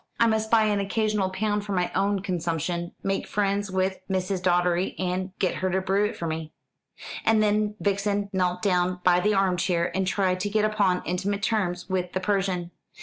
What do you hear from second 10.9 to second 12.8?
intimate terms with the Persian.